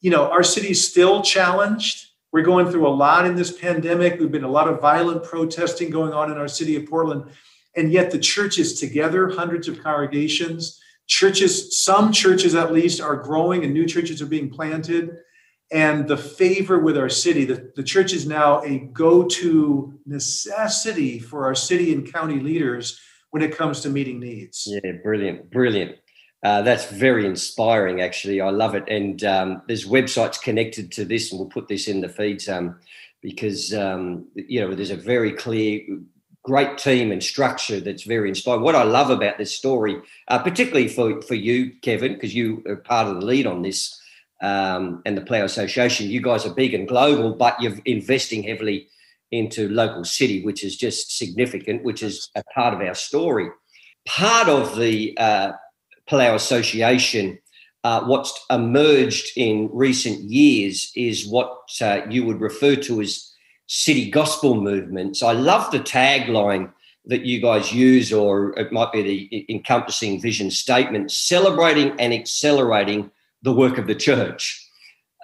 you 0.00 0.10
know, 0.10 0.30
our 0.30 0.42
city's 0.42 0.86
still 0.86 1.22
challenged. 1.22 2.06
We're 2.32 2.42
going 2.42 2.70
through 2.70 2.86
a 2.86 2.90
lot 2.90 3.24
in 3.24 3.36
this 3.36 3.56
pandemic. 3.56 4.18
We've 4.18 4.32
been 4.32 4.44
a 4.44 4.50
lot 4.50 4.68
of 4.68 4.80
violent 4.80 5.22
protesting 5.22 5.90
going 5.90 6.12
on 6.12 6.32
in 6.32 6.38
our 6.38 6.48
city 6.48 6.76
of 6.76 6.86
Portland. 6.86 7.30
And 7.76 7.92
yet 7.92 8.10
the 8.10 8.18
church 8.18 8.58
is 8.58 8.80
together, 8.80 9.30
hundreds 9.30 9.68
of 9.68 9.82
congregations 9.82 10.80
churches, 11.06 11.84
some 11.84 12.12
churches 12.12 12.54
at 12.54 12.72
least, 12.72 13.00
are 13.00 13.16
growing 13.16 13.64
and 13.64 13.72
new 13.72 13.86
churches 13.86 14.20
are 14.20 14.26
being 14.26 14.50
planted. 14.50 15.16
And 15.72 16.06
the 16.06 16.16
favor 16.16 16.78
with 16.78 16.96
our 16.96 17.08
city, 17.08 17.44
the, 17.44 17.72
the 17.74 17.82
church 17.82 18.12
is 18.12 18.26
now 18.26 18.62
a 18.62 18.78
go 18.78 19.24
to 19.24 19.98
necessity 20.06 21.18
for 21.18 21.44
our 21.44 21.54
city 21.56 21.92
and 21.92 22.12
county 22.12 22.38
leaders 22.38 23.00
when 23.30 23.42
it 23.42 23.56
comes 23.56 23.80
to 23.80 23.90
meeting 23.90 24.20
needs. 24.20 24.68
Yeah, 24.68 24.92
brilliant, 25.02 25.50
brilliant. 25.50 25.96
Uh, 26.44 26.62
that's 26.62 26.86
very 26.92 27.26
inspiring, 27.26 28.00
actually. 28.00 28.40
I 28.40 28.50
love 28.50 28.76
it. 28.76 28.84
And 28.88 29.24
um, 29.24 29.62
there's 29.66 29.86
websites 29.86 30.40
connected 30.40 30.92
to 30.92 31.04
this, 31.04 31.32
and 31.32 31.40
we'll 31.40 31.48
put 31.48 31.66
this 31.66 31.88
in 31.88 32.00
the 32.00 32.08
feeds 32.08 32.48
um, 32.48 32.78
because, 33.20 33.74
um, 33.74 34.26
you 34.34 34.60
know, 34.60 34.72
there's 34.72 34.92
a 34.92 34.96
very 34.96 35.32
clear 35.32 35.80
great 36.46 36.78
team 36.78 37.10
and 37.10 37.22
structure 37.22 37.80
that's 37.80 38.04
very 38.04 38.28
inspiring. 38.28 38.62
What 38.62 38.76
I 38.76 38.84
love 38.84 39.10
about 39.10 39.36
this 39.36 39.54
story, 39.54 40.00
uh, 40.28 40.38
particularly 40.38 40.86
for, 40.88 41.20
for 41.22 41.34
you, 41.34 41.72
Kevin, 41.82 42.14
because 42.14 42.34
you 42.34 42.62
are 42.68 42.76
part 42.76 43.08
of 43.08 43.16
the 43.16 43.26
lead 43.26 43.46
on 43.46 43.62
this 43.62 44.00
um, 44.40 45.02
and 45.04 45.16
the 45.16 45.22
Palau 45.22 45.42
Association, 45.44 46.08
you 46.08 46.22
guys 46.22 46.46
are 46.46 46.54
big 46.54 46.72
and 46.72 46.86
global, 46.86 47.34
but 47.34 47.60
you're 47.60 47.76
investing 47.84 48.44
heavily 48.44 48.88
into 49.32 49.68
local 49.68 50.04
city, 50.04 50.44
which 50.44 50.62
is 50.62 50.76
just 50.76 51.18
significant, 51.18 51.82
which 51.82 52.02
is 52.02 52.30
a 52.36 52.44
part 52.54 52.72
of 52.72 52.80
our 52.80 52.94
story. 52.94 53.48
Part 54.06 54.48
of 54.48 54.76
the 54.76 55.18
uh, 55.18 55.52
Palau 56.08 56.36
Association, 56.36 57.38
uh, 57.82 58.04
what's 58.04 58.32
emerged 58.50 59.32
in 59.36 59.68
recent 59.72 60.20
years 60.30 60.92
is 60.94 61.26
what 61.26 61.58
uh, 61.80 62.02
you 62.08 62.24
would 62.24 62.40
refer 62.40 62.76
to 62.76 63.00
as 63.00 63.32
city 63.66 64.10
gospel 64.10 64.60
movements. 64.60 65.22
I 65.22 65.32
love 65.32 65.70
the 65.70 65.80
tagline 65.80 66.72
that 67.06 67.24
you 67.24 67.40
guys 67.40 67.72
use, 67.72 68.12
or 68.12 68.58
it 68.58 68.72
might 68.72 68.92
be 68.92 69.02
the 69.02 69.46
encompassing 69.48 70.20
vision 70.20 70.50
statement 70.50 71.10
celebrating 71.10 71.98
and 72.00 72.12
accelerating 72.12 73.10
the 73.42 73.52
work 73.52 73.78
of 73.78 73.86
the 73.86 73.94
church. 73.94 74.62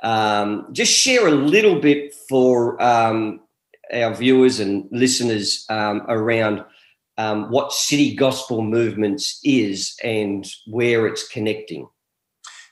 Um, 0.03 0.69
just 0.73 0.93
share 0.93 1.27
a 1.27 1.33
little 1.33 1.81
bit 1.81 2.15
for 2.29 2.81
um, 2.83 3.41
our 3.93 4.15
viewers 4.15 4.61
and 4.61 4.89
listeners 4.91 5.65
um, 5.69 6.03
around 6.09 6.65
um, 7.19 7.51
what 7.51 7.73
city 7.73 8.15
gospel 8.15 8.63
movements 8.63 9.41
is 9.45 9.95
and 10.03 10.47
where 10.67 11.07
it's 11.07 11.29
connecting. 11.29 11.89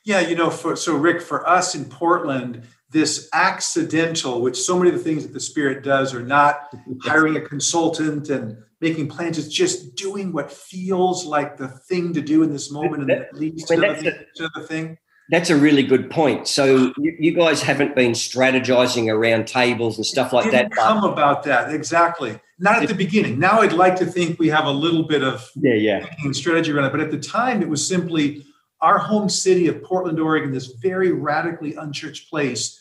Yeah, 0.05 0.21
you 0.21 0.35
know, 0.35 0.51
for, 0.51 0.77
so 0.77 0.97
Rick, 0.97 1.21
for 1.21 1.49
us 1.49 1.75
in 1.75 1.85
Portland, 1.85 2.63
this 2.91 3.29
accidental, 3.33 4.41
which 4.41 4.61
so 4.61 4.79
many 4.79 4.91
of 4.91 4.97
the 4.97 5.03
things 5.03 5.23
that 5.23 5.33
the 5.33 5.41
Spirit 5.41 5.85
does 5.85 6.13
are 6.13 6.23
not 6.23 6.75
hiring 7.03 7.37
a 7.37 7.41
consultant 7.41 8.29
and 8.29 8.57
making 8.81 9.09
plans, 9.09 9.39
it's 9.39 9.49
just 9.49 9.95
doing 9.95 10.33
what 10.33 10.51
feels 10.51 11.25
like 11.25 11.57
the 11.57 11.69
thing 11.69 12.13
to 12.15 12.21
do 12.21 12.43
in 12.43 12.51
this 12.51 12.71
moment 12.71 13.03
and 13.03 13.11
that 13.11 13.35
leads 13.35 13.65
to, 13.65 13.77
the, 13.77 14.27
to 14.35 14.51
the 14.55 14.63
thing. 14.63 14.97
That's 15.31 15.51
a 15.51 15.57
really 15.57 15.85
good 15.85 16.11
point. 16.11 16.49
So 16.49 16.93
you, 16.99 17.17
you, 17.21 17.33
guys 17.33 17.63
haven't 17.63 17.95
been 17.95 18.13
strategizing 18.13 19.13
around 19.13 19.47
tables 19.47 19.97
and 19.97 20.05
stuff 20.05 20.33
like 20.33 20.51
Didn't 20.51 20.71
that. 20.71 20.77
Come 20.77 21.05
about 21.05 21.45
that 21.45 21.73
exactly. 21.73 22.41
not 22.59 22.83
at 22.83 22.89
the 22.89 22.95
beginning. 22.95 23.39
Now 23.39 23.61
I'd 23.61 23.73
like 23.73 23.95
to 23.97 24.07
think 24.07 24.41
we 24.41 24.49
have 24.49 24.65
a 24.65 24.73
little 24.73 25.05
bit 25.05 25.23
of 25.23 25.49
yeah, 25.55 25.75
yeah. 25.75 26.33
strategy 26.33 26.73
around 26.73 26.87
it. 26.87 26.91
But 26.91 27.01
at 27.01 27.13
the 27.13 27.21
time, 27.21 27.63
it 27.63 27.69
was 27.69 27.87
simply 27.87 28.45
our 28.81 28.99
home 28.99 29.29
city 29.29 29.69
of 29.69 29.83
Portland, 29.85 30.19
Oregon, 30.19 30.53
this 30.53 30.67
very 30.83 31.13
radically 31.13 31.75
unchurched 31.75 32.29
place. 32.29 32.80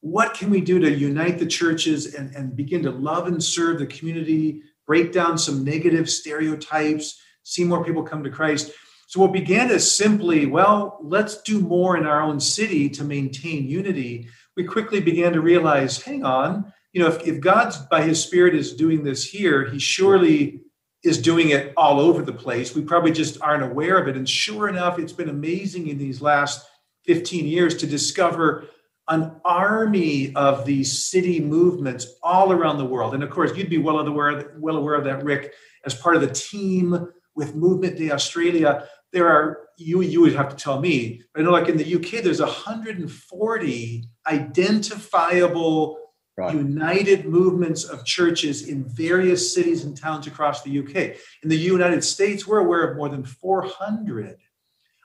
What 0.00 0.34
can 0.34 0.50
we 0.50 0.60
do 0.60 0.78
to 0.78 0.90
unite 0.90 1.38
the 1.38 1.46
churches 1.46 2.14
and, 2.14 2.34
and 2.34 2.56
begin 2.56 2.82
to 2.84 2.90
love 2.90 3.26
and 3.26 3.42
serve 3.42 3.78
the 3.78 3.86
community, 3.86 4.62
break 4.86 5.12
down 5.12 5.36
some 5.36 5.64
negative 5.64 6.08
stereotypes, 6.08 7.20
see 7.42 7.64
more 7.64 7.84
people 7.84 8.02
come 8.02 8.22
to 8.24 8.30
Christ? 8.30 8.72
So, 9.08 9.20
what 9.20 9.32
began 9.32 9.70
as 9.70 9.90
simply, 9.90 10.46
well, 10.46 10.98
let's 11.02 11.42
do 11.42 11.60
more 11.60 11.96
in 11.96 12.06
our 12.06 12.22
own 12.22 12.38
city 12.38 12.88
to 12.90 13.04
maintain 13.04 13.68
unity, 13.68 14.28
we 14.56 14.64
quickly 14.64 15.00
began 15.00 15.32
to 15.32 15.40
realize 15.40 16.00
hang 16.00 16.24
on, 16.24 16.72
you 16.92 17.02
know, 17.02 17.08
if, 17.08 17.26
if 17.26 17.40
God's 17.40 17.78
by 17.78 18.02
his 18.02 18.22
Spirit 18.22 18.54
is 18.54 18.74
doing 18.74 19.04
this 19.04 19.24
here, 19.24 19.64
he 19.68 19.78
surely 19.78 20.62
is 21.02 21.20
doing 21.20 21.50
it 21.50 21.72
all 21.76 22.00
over 22.00 22.22
the 22.22 22.32
place. 22.32 22.74
We 22.74 22.82
probably 22.82 23.12
just 23.12 23.40
aren't 23.40 23.62
aware 23.62 23.98
of 23.98 24.08
it. 24.08 24.16
And 24.16 24.28
sure 24.28 24.68
enough, 24.68 24.98
it's 24.98 25.12
been 25.12 25.30
amazing 25.30 25.88
in 25.88 25.98
these 25.98 26.20
last 26.20 26.66
15 27.06 27.46
years 27.46 27.76
to 27.76 27.86
discover 27.86 28.66
an 29.10 29.32
army 29.44 30.34
of 30.36 30.64
these 30.64 31.06
city 31.06 31.40
movements 31.40 32.06
all 32.22 32.52
around 32.52 32.78
the 32.78 32.84
world. 32.84 33.12
And 33.12 33.24
of 33.24 33.30
course, 33.30 33.56
you'd 33.56 33.68
be 33.68 33.78
well 33.78 33.98
aware, 33.98 34.54
well 34.58 34.76
aware 34.76 34.94
of 34.94 35.02
that, 35.04 35.24
Rick, 35.24 35.52
as 35.84 35.94
part 35.94 36.14
of 36.14 36.22
the 36.22 36.30
team 36.30 37.08
with 37.34 37.56
Movement 37.56 37.98
Day 37.98 38.12
Australia. 38.12 38.86
There 39.12 39.28
are 39.28 39.66
you 39.76 40.00
you 40.02 40.20
would 40.20 40.34
have 40.34 40.50
to 40.50 40.56
tell 40.56 40.80
me. 40.80 41.22
I 41.36 41.42
know, 41.42 41.50
like 41.50 41.68
in 41.68 41.76
the 41.76 41.96
UK, 41.96 42.22
there's 42.22 42.40
140 42.40 44.04
identifiable 44.26 45.98
right. 46.36 46.54
united 46.54 47.24
movements 47.24 47.82
of 47.84 48.04
churches 48.04 48.68
in 48.68 48.84
various 48.84 49.52
cities 49.52 49.82
and 49.84 49.96
towns 49.96 50.28
across 50.28 50.62
the 50.62 50.78
UK. 50.78 51.16
In 51.42 51.48
the 51.48 51.56
United 51.56 52.04
States, 52.04 52.46
we're 52.46 52.58
aware 52.58 52.88
of 52.88 52.96
more 52.96 53.08
than 53.08 53.24
400. 53.24 54.36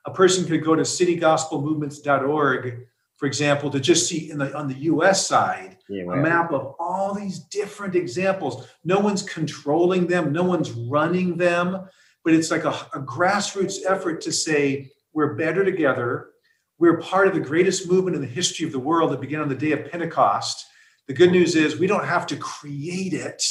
A 0.05 0.11
person 0.11 0.45
could 0.45 0.63
go 0.63 0.75
to 0.75 0.83
citygospelmovements.org, 0.83 2.85
for 3.17 3.25
example, 3.25 3.69
to 3.71 3.79
just 3.79 4.07
see 4.07 4.29
in 4.29 4.37
the 4.37 4.55
on 4.55 4.67
the 4.67 4.75
US 4.75 5.27
side 5.27 5.77
yeah, 5.89 6.03
a 6.03 6.15
map 6.17 6.51
of 6.51 6.75
all 6.79 7.13
these 7.13 7.39
different 7.39 7.95
examples. 7.95 8.67
No 8.83 8.99
one's 8.99 9.23
controlling 9.23 10.07
them, 10.07 10.33
no 10.33 10.43
one's 10.43 10.71
running 10.71 11.37
them, 11.37 11.87
but 12.23 12.33
it's 12.33 12.51
like 12.51 12.65
a, 12.65 12.71
a 12.93 12.99
grassroots 12.99 13.77
effort 13.87 14.21
to 14.21 14.31
say 14.31 14.91
we're 15.13 15.35
better 15.35 15.63
together. 15.63 16.29
We're 16.77 16.97
part 16.97 17.27
of 17.27 17.33
the 17.33 17.39
greatest 17.39 17.89
movement 17.89 18.17
in 18.17 18.21
the 18.21 18.27
history 18.27 18.65
of 18.65 18.73
the 18.73 18.79
world 18.79 19.11
that 19.11 19.21
began 19.21 19.39
on 19.39 19.47
the 19.47 19.55
day 19.55 19.71
of 19.71 19.89
Pentecost 19.89 20.65
the 21.07 21.13
good 21.13 21.31
news 21.31 21.55
is 21.55 21.77
we 21.77 21.87
don't 21.87 22.05
have 22.05 22.25
to 22.27 22.37
create 22.37 23.13
it 23.13 23.43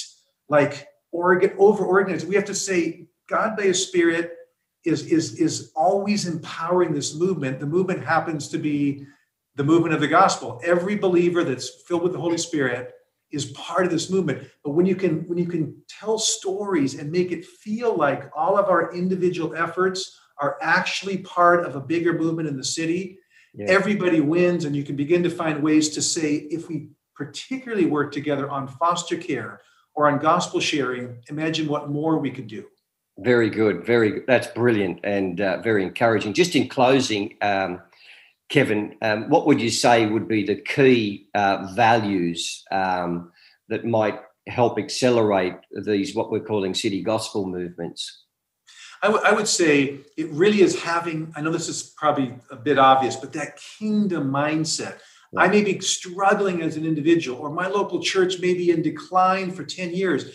like 0.48 0.88
Oregon 1.12 1.52
over 1.56 1.84
organized. 1.84 2.28
We 2.28 2.34
have 2.34 2.44
to 2.46 2.54
say 2.54 3.06
God 3.28 3.56
by 3.56 3.64
His 3.64 3.86
Spirit 3.86 4.32
is 4.84 5.06
is 5.06 5.40
is 5.40 5.72
always 5.74 6.26
empowering 6.26 6.92
this 6.92 7.14
movement. 7.14 7.60
The 7.60 7.66
movement 7.66 8.04
happens 8.04 8.48
to 8.48 8.58
be 8.58 9.06
the 9.56 9.64
movement 9.64 9.94
of 9.94 10.00
the 10.00 10.08
gospel. 10.08 10.60
Every 10.64 10.96
believer 10.96 11.44
that's 11.44 11.82
filled 11.86 12.02
with 12.02 12.12
the 12.12 12.20
Holy 12.20 12.38
Spirit 12.38 12.92
is 13.30 13.46
part 13.52 13.84
of 13.84 13.90
this 13.90 14.10
movement. 14.10 14.48
But 14.62 14.70
when 14.70 14.86
you 14.86 14.96
can 14.96 15.26
when 15.28 15.38
you 15.38 15.46
can 15.46 15.82
tell 15.88 16.18
stories 16.18 16.98
and 16.98 17.10
make 17.10 17.32
it 17.32 17.44
feel 17.44 17.96
like 17.96 18.30
all 18.34 18.56
of 18.58 18.68
our 18.68 18.94
individual 18.94 19.54
efforts 19.54 20.18
are 20.38 20.56
actually 20.60 21.18
part 21.18 21.64
of 21.64 21.76
a 21.76 21.80
bigger 21.80 22.12
movement 22.12 22.48
in 22.48 22.56
the 22.56 22.64
city, 22.64 23.18
yeah. 23.54 23.66
everybody 23.68 24.20
wins, 24.20 24.64
and 24.64 24.74
you 24.74 24.82
can 24.82 24.96
begin 24.96 25.22
to 25.22 25.30
find 25.30 25.62
ways 25.62 25.90
to 25.90 26.02
say 26.02 26.34
if 26.50 26.68
we 26.68 26.88
particularly 27.14 27.86
work 27.86 28.12
together 28.12 28.50
on 28.50 28.66
foster 28.66 29.16
care 29.16 29.60
or 29.94 30.08
on 30.08 30.18
gospel 30.18 30.58
sharing, 30.58 31.16
imagine 31.28 31.68
what 31.68 31.88
more 31.88 32.18
we 32.18 32.30
could 32.30 32.48
do. 32.48 32.64
Very 33.18 33.48
good. 33.48 33.86
Very 33.86 34.10
good. 34.10 34.24
That's 34.26 34.48
brilliant 34.48 34.98
and 35.04 35.40
uh, 35.40 35.62
very 35.62 35.84
encouraging. 35.84 36.32
Just 36.32 36.56
in 36.56 36.68
closing, 36.68 37.36
um, 37.42 37.80
Kevin, 38.54 38.94
um, 39.02 39.28
what 39.30 39.48
would 39.48 39.60
you 39.60 39.68
say 39.68 40.06
would 40.06 40.28
be 40.28 40.44
the 40.44 40.54
key 40.54 41.26
uh, 41.34 41.72
values 41.74 42.62
um, 42.70 43.32
that 43.68 43.84
might 43.84 44.20
help 44.46 44.78
accelerate 44.78 45.56
these, 45.84 46.14
what 46.14 46.30
we're 46.30 46.38
calling 46.38 46.72
city 46.72 47.02
gospel 47.02 47.48
movements? 47.48 48.26
I, 49.02 49.08
w- 49.08 49.24
I 49.26 49.32
would 49.32 49.48
say 49.48 49.98
it 50.16 50.30
really 50.30 50.60
is 50.60 50.80
having, 50.80 51.32
I 51.34 51.40
know 51.40 51.50
this 51.50 51.68
is 51.68 51.94
probably 51.96 52.36
a 52.48 52.54
bit 52.54 52.78
obvious, 52.78 53.16
but 53.16 53.32
that 53.32 53.58
kingdom 53.76 54.30
mindset 54.30 54.98
I 55.36 55.48
may 55.48 55.64
be 55.64 55.80
struggling 55.80 56.62
as 56.62 56.76
an 56.76 56.86
individual, 56.86 57.40
or 57.40 57.50
my 57.50 57.66
local 57.66 58.00
church 58.00 58.38
may 58.38 58.54
be 58.54 58.70
in 58.70 58.82
decline 58.82 59.50
for 59.50 59.64
10 59.64 59.92
years. 59.92 60.26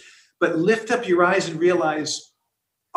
But 0.41 0.57
lift 0.57 0.91
up 0.91 1.07
your 1.07 1.23
eyes 1.23 1.47
and 1.47 1.57
realize 1.57 2.28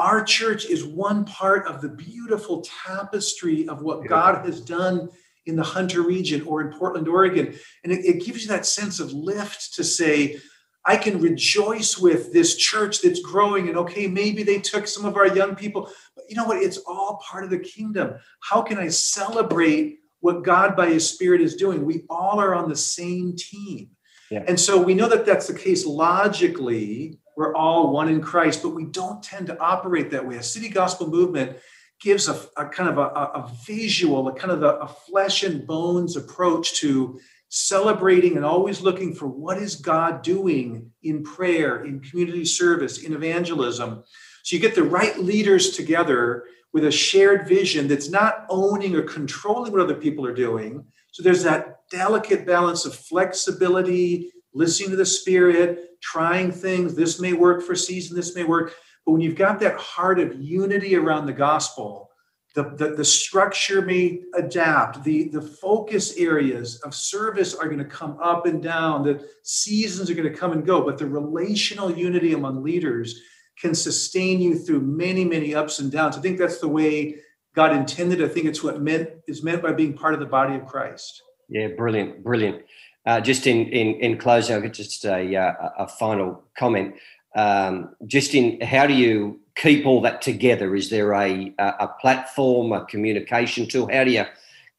our 0.03 0.25
church 0.25 0.67
is 0.67 0.85
one 0.85 1.25
part 1.25 1.67
of 1.69 1.81
the 1.81 1.89
beautiful 1.89 2.65
tapestry 2.85 3.69
of 3.69 3.83
what 3.83 4.09
God 4.09 4.45
has 4.45 4.61
done 4.61 5.09
in 5.47 5.55
the 5.55 5.63
Hunter 5.63 6.03
region 6.03 6.43
or 6.43 6.61
in 6.61 6.77
Portland, 6.77 7.07
Oregon. 7.07 7.55
And 7.85 7.93
it, 7.93 8.05
it 8.05 8.25
gives 8.25 8.43
you 8.43 8.49
that 8.49 8.67
sense 8.67 8.99
of 8.99 9.13
lift 9.13 9.75
to 9.75 9.85
say, 9.85 10.41
I 10.85 10.97
can 10.97 11.21
rejoice 11.21 11.97
with 11.97 12.33
this 12.33 12.57
church 12.57 13.01
that's 13.01 13.21
growing. 13.21 13.69
And 13.69 13.79
okay, 13.79 14.09
maybe 14.09 14.43
they 14.43 14.59
took 14.59 14.89
some 14.89 15.05
of 15.05 15.17
our 15.17 15.29
young 15.29 15.55
people, 15.55 15.89
but 16.17 16.25
you 16.29 16.35
know 16.35 16.47
what? 16.47 16.61
It's 16.61 16.79
all 16.79 17.23
part 17.25 17.45
of 17.45 17.51
the 17.51 17.61
kingdom. 17.61 18.15
How 18.41 18.63
can 18.63 18.79
I 18.79 18.89
celebrate 18.89 20.01
what 20.23 20.45
God 20.45 20.77
by 20.77 20.89
his 20.89 21.09
spirit 21.09 21.41
is 21.41 21.57
doing. 21.57 21.85
We 21.85 22.05
all 22.09 22.41
are 22.41 22.55
on 22.55 22.69
the 22.69 22.77
same 22.77 23.35
team. 23.37 23.91
Yeah. 24.31 24.45
And 24.47 24.59
so 24.59 24.81
we 24.81 24.95
know 24.95 25.09
that 25.09 25.27
that's 25.27 25.49
the 25.49 25.59
case 25.59 25.85
logically. 25.85 27.19
We're 27.37 27.55
all 27.55 27.93
one 27.93 28.09
in 28.09 28.21
Christ, 28.21 28.63
but 28.63 28.71
we 28.71 28.85
don't 28.85 29.23
tend 29.23 29.47
to 29.49 29.59
operate 29.59 30.11
that 30.11 30.27
way. 30.27 30.37
A 30.37 30.43
city 30.43 30.69
gospel 30.69 31.09
movement 31.09 31.57
gives 32.01 32.29
a, 32.29 32.41
a 32.57 32.69
kind 32.69 32.89
of 32.89 32.99
a, 32.99 33.03
a, 33.03 33.51
visual, 33.67 34.29
a 34.29 34.35
kind 34.35 34.51
of 34.53 34.63
a, 34.63 34.75
a 34.79 34.89
flesh 34.89 35.45
and 35.45 35.67
bones 35.67 36.17
approach 36.17 36.75
to 36.81 37.19
celebrating 37.49 38.37
and 38.37 38.45
always 38.45 38.81
looking 38.81 39.15
for 39.15 39.27
what 39.27 39.59
is 39.59 39.77
God 39.77 40.23
doing 40.23 40.91
in 41.03 41.23
prayer, 41.23 41.85
in 41.85 42.01
community 42.01 42.45
service, 42.45 43.03
in 43.03 43.13
evangelism. 43.13 44.03
So 44.43 44.57
you 44.57 44.61
get 44.61 44.75
the 44.75 44.83
right 44.83 45.17
leaders 45.19 45.77
together 45.77 46.45
with 46.73 46.87
a 46.87 46.91
shared 46.91 47.47
vision 47.47 47.87
that's 47.87 48.09
not 48.09 48.47
owning 48.49 48.97
or 48.97 49.03
controlling 49.03 49.71
what 49.71 49.83
other 49.83 49.95
people 49.95 50.27
are 50.27 50.35
doing. 50.35 50.85
So 51.13 51.23
there's 51.23 51.45
that 51.45 51.81
delicate 51.91 52.47
balance 52.47 52.87
of 52.87 52.95
flexibility, 52.95 54.33
listening 54.55 54.91
to 54.91 54.97
the 54.97 55.07
spirit, 55.07 56.01
trying 56.01 56.53
things. 56.53 56.95
This 56.95 57.21
may 57.21 57.33
work 57.33 57.63
for 57.63 57.75
season, 57.75 58.17
this 58.17 58.35
may 58.35 58.45
work. 58.45 58.75
But 59.05 59.13
when 59.13 59.21
you've 59.21 59.37
got 59.37 59.61
that 59.61 59.77
heart 59.77 60.19
of 60.21 60.41
unity 60.41 60.97
around 60.97 61.27
the 61.27 61.33
gospel, 61.33 62.11
the, 62.55 62.65
the, 62.77 62.97
the 62.97 63.05
structure 63.05 63.81
may 63.81 64.21
adapt. 64.35 65.03
The, 65.05 65.29
the 65.29 65.41
focus 65.41 66.17
areas 66.19 66.81
of 66.81 66.95
service 66.95 67.55
are 67.55 67.65
going 67.67 67.79
to 67.79 67.85
come 67.85 68.19
up 68.23 68.47
and 68.47 68.63
down. 68.63 69.03
The 69.03 69.27
seasons 69.43 70.11
are 70.11 70.15
going 70.15 70.31
to 70.31 70.39
come 70.39 70.53
and 70.53 70.65
go. 70.65 70.85
But 70.85 70.99
the 70.99 71.07
relational 71.07 71.91
unity 71.91 72.35
among 72.35 72.63
leaders 72.63 73.21
can 73.59 73.75
sustain 73.75 74.41
you 74.41 74.55
through 74.59 74.81
many, 74.81 75.25
many 75.25 75.55
ups 75.55 75.79
and 75.79 75.91
downs. 75.91 76.17
I 76.17 76.21
think 76.21 76.39
that's 76.39 76.59
the 76.59 76.69
way 76.69 77.17
God 77.55 77.75
intended. 77.75 78.23
I 78.23 78.29
think 78.29 78.47
it's 78.47 78.63
what 78.63 78.83
meant 78.83 79.09
is 79.27 79.43
meant 79.43 79.63
by 79.63 79.73
being 79.73 79.95
part 79.95 80.15
of 80.15 80.21
the 80.21 80.27
body 80.27 80.55
of 80.55 80.67
Christ. 80.67 81.23
Yeah, 81.49 81.69
brilliant, 81.77 82.23
brilliant. 82.23 82.63
Uh, 83.05 83.21
just 83.21 83.47
in 83.47 83.67
in 83.69 83.95
in 84.01 84.19
closing, 84.19 84.55
I'll 84.55 84.63
get 84.63 84.75
just 84.75 85.05
a 85.05 85.37
uh, 85.37 85.71
a 85.79 85.89
final 85.89 86.45
comment. 86.57 86.95
Um, 87.35 87.97
just 88.07 88.35
in 88.35 88.61
how 88.61 88.87
do 88.87 88.95
you 88.95 89.41
keep 89.57 89.87
all 89.87 90.03
that 90.03 90.23
together? 90.23 90.75
Is 90.75 90.91
there 90.91 91.15
a 91.15 91.55
a 91.59 91.89
platform, 92.01 92.73
a 92.73 92.85
communication 92.85 93.67
tool? 93.67 93.89
How 93.93 94.05
do 94.05 94.11
you 94.11 94.25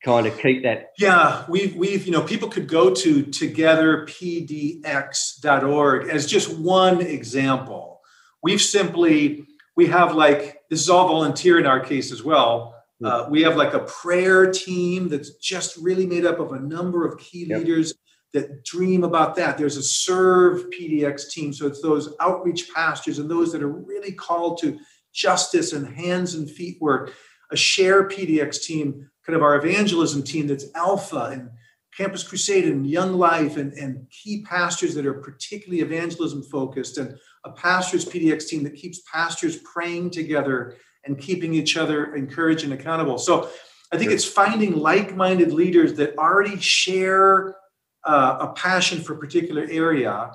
kind 0.03 0.27
of 0.27 0.37
keep 0.39 0.63
that? 0.63 0.91
Yeah, 0.97 1.45
we've 1.49 1.75
we've 1.75 2.05
you 2.05 2.11
know 2.11 2.21
people 2.21 2.49
could 2.49 2.67
go 2.67 2.93
to 2.93 3.23
togetherpdx.org 3.23 6.09
as 6.09 6.25
just 6.25 6.57
one 6.57 7.01
example 7.01 7.93
We've 8.43 8.61
simply, 8.61 9.47
we 9.75 9.87
have 9.87 10.13
like, 10.13 10.61
this 10.69 10.81
is 10.81 10.89
all 10.89 11.07
volunteer 11.07 11.57
in 11.57 11.65
our 11.65 11.79
case 11.79 12.11
as 12.11 12.23
well. 12.23 12.75
Hmm. 12.99 13.05
Uh, 13.05 13.29
we 13.29 13.41
have 13.43 13.55
like 13.55 13.73
a 13.73 13.79
prayer 13.79 14.51
team 14.51 15.07
that's 15.07 15.35
just 15.35 15.77
really 15.77 16.05
made 16.05 16.25
up 16.25 16.39
of 16.39 16.51
a 16.51 16.59
number 16.59 17.07
of 17.07 17.17
key 17.17 17.45
yep. 17.45 17.59
leaders 17.59 17.93
that 18.33 18.65
dream 18.65 19.03
about 19.03 19.35
that. 19.35 19.57
There's 19.57 19.77
a 19.77 19.83
serve 19.83 20.65
PDX 20.71 21.29
team. 21.29 21.53
So 21.53 21.67
it's 21.67 21.81
those 21.81 22.15
outreach 22.19 22.73
pastors 22.73 23.19
and 23.19 23.29
those 23.29 23.51
that 23.51 23.63
are 23.63 23.69
really 23.69 24.11
called 24.11 24.59
to 24.61 24.79
justice 25.13 25.73
and 25.73 25.87
hands 25.87 26.33
and 26.33 26.49
feet 26.49 26.77
work. 26.81 27.13
A 27.51 27.55
share 27.55 28.09
PDX 28.09 28.63
team, 28.63 29.09
kind 29.25 29.35
of 29.35 29.43
our 29.43 29.55
evangelism 29.55 30.23
team 30.23 30.47
that's 30.47 30.65
alpha 30.75 31.29
and 31.31 31.49
Campus 31.95 32.23
Crusade 32.23 32.65
and 32.65 32.87
Young 32.87 33.13
Life 33.13 33.57
and, 33.57 33.71
and 33.73 34.07
key 34.09 34.43
pastors 34.49 34.95
that 34.95 35.05
are 35.05 35.13
particularly 35.13 35.81
evangelism 35.81 36.41
focused 36.41 36.97
and 36.97 37.15
a 37.45 37.51
pastors 37.51 38.05
PDX 38.05 38.47
team 38.47 38.63
that 38.63 38.75
keeps 38.75 39.01
pastors 39.11 39.57
praying 39.57 40.09
together 40.09 40.75
and 41.05 41.19
keeping 41.19 41.53
each 41.53 41.77
other 41.77 42.15
encouraged 42.15 42.63
and 42.63 42.73
accountable. 42.73 43.19
So 43.19 43.49
I 43.91 43.97
think 43.97 44.11
it's 44.11 44.25
finding 44.25 44.75
like 44.75 45.15
minded 45.15 45.53
leaders 45.53 45.93
that 45.95 46.17
already 46.17 46.59
share 46.59 47.55
uh, 48.05 48.37
a 48.41 48.47
passion 48.53 49.01
for 49.01 49.13
a 49.13 49.17
particular 49.17 49.65
area 49.69 50.31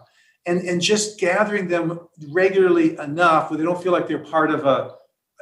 and, 0.46 0.60
and 0.62 0.80
just 0.80 1.20
gathering 1.20 1.68
them 1.68 2.00
regularly 2.28 2.96
enough 2.98 3.50
where 3.50 3.58
they 3.58 3.64
don't 3.64 3.82
feel 3.82 3.92
like 3.92 4.08
they're 4.08 4.18
part 4.18 4.50
of 4.50 4.64
a 4.64 4.94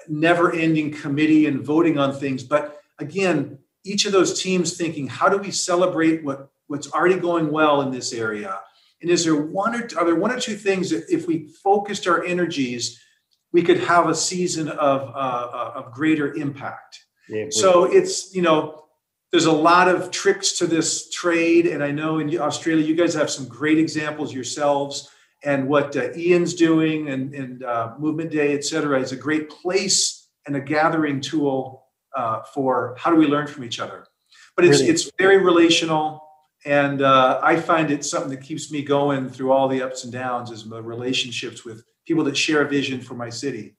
never 0.09 0.52
ending 0.52 0.90
committee 0.90 1.47
and 1.47 1.64
voting 1.64 1.99
on 1.99 2.12
things. 2.14 2.42
But 2.42 2.80
again, 2.99 3.59
each 3.85 4.04
of 4.04 4.12
those 4.12 4.42
teams 4.42 4.76
thinking, 4.76 5.06
how 5.06 5.28
do 5.28 5.38
we 5.38 5.50
celebrate 5.50 6.25
what, 6.25 6.50
what's 6.66 6.90
already 6.92 7.16
going 7.16 7.50
well 7.50 7.83
in 7.83 7.92
this 7.92 8.12
area? 8.12 8.59
And 9.00 9.11
is 9.11 9.25
there 9.25 9.37
one 9.37 9.75
or 9.75 9.88
are 9.97 10.04
there 10.04 10.16
one 10.16 10.33
or 10.33 10.40
two 10.40 10.56
things 10.56 10.90
that 10.90 11.04
if 11.09 11.28
we 11.28 11.49
focused 11.62 12.09
our 12.09 12.25
energies, 12.25 13.00
we 13.52 13.62
could 13.62 13.78
have 13.80 14.09
a 14.09 14.14
season 14.14 14.68
of, 14.68 15.02
uh, 15.02 15.12
uh 15.12 15.73
of 15.76 15.92
greater 15.92 16.35
impact? 16.35 17.04
Yeah, 17.28 17.47
so 17.50 17.85
it's, 17.85 18.35
you 18.35 18.42
know, 18.42 18.85
there's 19.33 19.47
a 19.47 19.52
lot 19.52 19.88
of 19.88 20.11
tricks 20.11 20.52
to 20.59 20.66
this 20.66 21.11
trade. 21.11 21.66
And 21.66 21.83
I 21.83 21.90
know 21.90 22.18
in 22.18 22.38
Australia, 22.38 22.85
you 22.85 22.95
guys 22.95 23.14
have 23.14 23.30
some 23.30 23.47
great 23.49 23.78
examples 23.78 24.33
yourselves. 24.33 25.11
And 25.45 25.68
what 25.68 25.97
uh, 25.97 26.12
Ian's 26.16 26.54
doing 26.54 27.09
and, 27.09 27.35
and 27.35 27.62
uh, 27.62 27.95
Movement 27.99 28.30
Day, 28.30 28.54
et 28.54 28.64
cetera, 28.64 29.00
is 29.00 29.12
a 29.12 29.16
great 29.16 29.50
place 29.50 30.28
and 30.47 30.56
a 30.56 30.61
gathering 30.61 31.21
tool 31.21 31.85
uh, 32.16 32.42
for 32.54 32.95
how 32.99 33.11
do 33.11 33.16
we 33.16 33.26
learn 33.26 33.47
from 33.47 33.64
each 33.64 33.78
other. 33.80 34.06
But 34.54 34.64
it's, 34.64 34.80
it's 34.80 35.11
very 35.18 35.38
relational. 35.38 36.23
And 36.64 37.02
uh, 37.02 37.40
I 37.42 37.56
find 37.56 37.90
it 37.90 38.04
something 38.04 38.30
that 38.30 38.42
keeps 38.42 38.73
me 38.73 38.83
going 38.83 39.28
through 39.28 39.52
all 39.52 39.68
the 39.68 39.83
ups 39.83 40.04
and 40.04 40.12
downs 40.12 40.50
is 40.50 40.64
my 40.64 40.78
relationships 40.78 41.64
with 41.64 41.85
people 42.06 42.25
that 42.25 42.37
share 42.37 42.62
a 42.62 42.68
vision 42.68 43.00
for 43.00 43.14
my 43.14 43.28
city. 43.28 43.76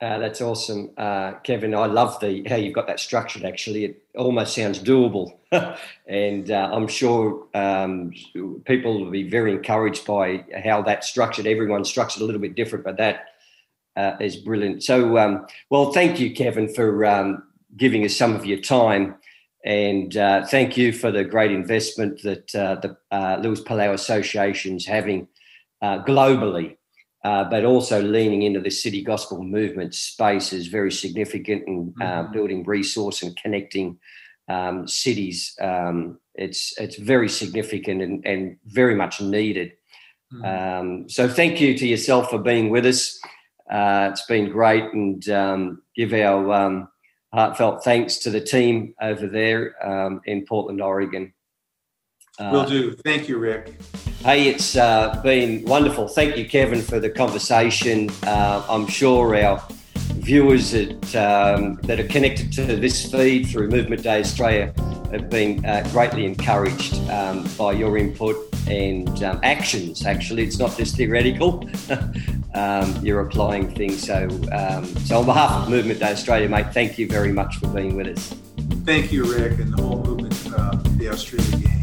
Uh, 0.00 0.16
that's 0.18 0.40
awesome, 0.40 0.90
uh, 0.96 1.32
Kevin. 1.42 1.74
I 1.74 1.86
love 1.86 2.20
the 2.20 2.44
how 2.48 2.54
you've 2.54 2.74
got 2.74 2.86
that 2.86 3.00
structured. 3.00 3.44
Actually, 3.44 3.84
it 3.84 4.02
almost 4.16 4.54
sounds 4.54 4.78
doable, 4.78 5.38
and 6.06 6.48
uh, 6.52 6.70
I'm 6.72 6.86
sure 6.86 7.48
um, 7.52 8.12
people 8.64 9.02
will 9.02 9.10
be 9.10 9.28
very 9.28 9.50
encouraged 9.50 10.06
by 10.06 10.44
how 10.62 10.82
that's 10.82 11.08
structured. 11.08 11.48
Everyone's 11.48 11.88
structured 11.88 12.22
a 12.22 12.24
little 12.24 12.40
bit 12.40 12.54
different, 12.54 12.84
but 12.84 12.96
that 12.98 13.24
uh, 13.96 14.12
is 14.20 14.36
brilliant. 14.36 14.84
So, 14.84 15.18
um, 15.18 15.48
well, 15.68 15.92
thank 15.92 16.20
you, 16.20 16.32
Kevin, 16.32 16.72
for 16.72 17.04
um, 17.04 17.42
giving 17.76 18.04
us 18.04 18.14
some 18.14 18.36
of 18.36 18.46
your 18.46 18.60
time, 18.60 19.16
and 19.64 20.16
uh, 20.16 20.46
thank 20.46 20.76
you 20.76 20.92
for 20.92 21.10
the 21.10 21.24
great 21.24 21.50
investment 21.50 22.22
that 22.22 22.46
the 22.52 22.96
Luis 23.42 23.62
Palau 23.62 23.94
Association 23.94 24.76
is 24.76 24.86
having 24.86 25.26
globally 25.82 26.77
uh, 27.24 27.44
but 27.44 27.64
also 27.64 28.00
leaning 28.00 28.42
into 28.42 28.60
the 28.60 28.70
city 28.70 29.02
gospel 29.02 29.42
movement 29.42 29.94
space 29.94 30.52
is 30.52 30.68
very 30.68 30.92
significant 30.92 31.64
in 31.66 31.94
uh, 32.00 32.04
mm-hmm. 32.04 32.32
building 32.32 32.64
resource 32.64 33.22
and 33.22 33.36
connecting 33.36 33.98
um, 34.48 34.86
cities. 34.86 35.56
Um, 35.60 36.18
it's 36.34 36.78
it's 36.78 36.96
very 36.96 37.28
significant 37.28 38.02
and, 38.02 38.26
and 38.26 38.56
very 38.66 38.94
much 38.94 39.20
needed. 39.20 39.72
Mm-hmm. 40.32 40.44
Um, 40.44 41.08
so 41.08 41.28
thank 41.28 41.60
you 41.60 41.76
to 41.76 41.86
yourself 41.86 42.30
for 42.30 42.38
being 42.38 42.70
with 42.70 42.86
us. 42.86 43.18
Uh, 43.70 44.08
it's 44.10 44.24
been 44.26 44.50
great, 44.50 44.84
and 44.84 45.28
um, 45.28 45.82
give 45.94 46.12
our 46.12 46.52
um, 46.52 46.88
heartfelt 47.34 47.84
thanks 47.84 48.18
to 48.18 48.30
the 48.30 48.40
team 48.40 48.94
over 49.02 49.26
there 49.26 49.74
um, 49.86 50.20
in 50.24 50.46
Portland, 50.46 50.80
Oregon. 50.80 51.32
Uh, 52.38 52.50
Will 52.52 52.66
do. 52.66 52.94
Thank 52.94 53.28
you, 53.28 53.38
Rick. 53.38 53.74
Hey, 54.24 54.48
it's 54.48 54.76
uh, 54.76 55.20
been 55.22 55.64
wonderful. 55.64 56.08
Thank 56.08 56.36
you, 56.36 56.48
Kevin, 56.48 56.82
for 56.82 56.98
the 56.98 57.08
conversation. 57.08 58.10
Uh, 58.24 58.66
I'm 58.68 58.88
sure 58.88 59.36
our 59.36 59.62
viewers 60.16 60.72
that, 60.72 61.14
um, 61.14 61.76
that 61.84 62.00
are 62.00 62.08
connected 62.08 62.52
to 62.54 62.64
this 62.64 63.10
feed 63.10 63.46
through 63.46 63.68
Movement 63.68 64.02
Day 64.02 64.18
Australia 64.18 64.74
have 65.12 65.30
been 65.30 65.64
uh, 65.64 65.88
greatly 65.92 66.26
encouraged 66.26 66.96
um, 67.10 67.48
by 67.56 67.72
your 67.72 67.96
input 67.96 68.36
and 68.66 69.22
um, 69.22 69.38
actions. 69.44 70.04
Actually, 70.04 70.42
it's 70.42 70.58
not 70.58 70.76
just 70.76 70.96
theoretical. 70.96 71.68
Um, 72.54 72.98
you're 73.04 73.20
applying 73.20 73.72
things. 73.72 74.04
So, 74.04 74.24
um, 74.50 74.84
so 75.04 75.20
on 75.20 75.26
behalf 75.26 75.62
of 75.62 75.68
Movement 75.68 76.00
Day 76.00 76.10
Australia, 76.10 76.48
mate, 76.48 76.72
thank 76.72 76.98
you 76.98 77.06
very 77.06 77.30
much 77.30 77.58
for 77.58 77.68
being 77.68 77.94
with 77.94 78.08
us. 78.08 78.34
Thank 78.84 79.12
you, 79.12 79.22
Rick, 79.32 79.60
and 79.60 79.72
the 79.72 79.82
whole 79.82 80.02
movement, 80.02 80.34
uh, 80.56 80.74
the 80.96 81.10
Australia 81.10 81.56
game. 81.58 81.77